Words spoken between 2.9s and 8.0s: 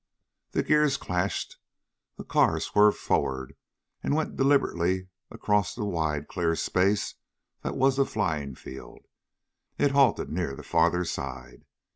forward and went deliberately across the wide clear space that was